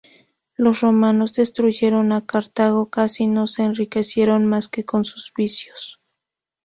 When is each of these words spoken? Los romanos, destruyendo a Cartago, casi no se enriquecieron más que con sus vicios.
Los 0.57 0.81
romanos, 0.81 1.35
destruyendo 1.35 2.15
a 2.15 2.25
Cartago, 2.25 2.89
casi 2.89 3.27
no 3.27 3.45
se 3.45 3.65
enriquecieron 3.65 4.47
más 4.47 4.67
que 4.67 4.83
con 4.83 5.03
sus 5.03 5.31
vicios. 5.37 6.01